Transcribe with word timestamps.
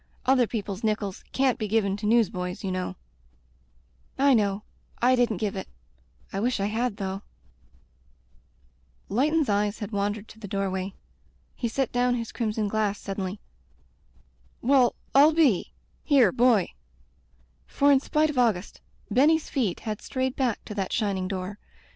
Other 0.25 0.47
people's 0.47 0.83
nickels 0.83 1.23
can't 1.31 1.59
be 1.59 1.67
given 1.67 1.95
to 1.97 2.07
newsboys, 2.07 2.63
you 2.63 2.71
know." 2.71 2.95
"I 4.17 4.33
know— 4.33 4.63
I 5.09 5.15
didn't 5.15 5.37
give 5.37 5.55
it. 5.55 5.67
I 6.33 6.39
wish 6.39 6.59
I 6.59 6.65
had, 6.65 6.97
though." 6.97 7.21
Digitized 7.53 8.09
by 8.09 8.09
LjOOQ 8.09 8.47
IC 8.47 9.11
Interventions 9.11 9.17
Leighton*s 9.45 9.49
eyes 9.49 9.77
had 9.79 9.91
wandered 9.91 10.27
to 10.29 10.39
the 10.39 10.47
door 10.47 10.69
way. 10.71 10.95
He 11.55 11.67
set 11.67 11.91
down 11.91 12.15
his 12.15 12.31
crimson 12.31 12.67
glass 12.67 12.99
sud 12.99 13.17
denly. 13.17 13.37
"Well, 14.63 14.95
rU 15.13 15.33
be— 15.35 15.71
Here, 16.03 16.31
boy." 16.31 16.69
For 17.67 17.91
in 17.91 17.99
spite 17.99 18.31
of 18.31 18.39
Auguste, 18.39 18.81
Benny's 19.11 19.51
feet 19.51 19.81
had 19.81 20.01
strayed 20.01 20.35
back 20.35 20.65
to 20.65 20.73
that 20.73 20.91
shining 20.91 21.27
door. 21.27 21.59